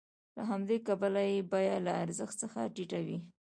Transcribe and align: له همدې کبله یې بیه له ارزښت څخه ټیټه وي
له 0.35 0.43
همدې 0.51 0.77
کبله 0.87 1.21
یې 1.31 1.39
بیه 1.51 1.75
له 1.85 1.93
ارزښت 2.03 2.35
څخه 2.43 2.59
ټیټه 2.75 2.99
وي 3.05 3.17